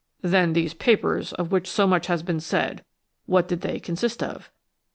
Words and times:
"Then 0.23 0.53
these 0.53 0.73
papers 0.73 1.31
of 1.33 1.51
which 1.51 1.69
so 1.69 1.85
much 1.85 2.07
has 2.07 2.23
been 2.23 2.39
said–what 2.39 3.47
did 3.47 3.61
they 3.61 3.79
consist 3.79 4.23
of?" 4.23 4.49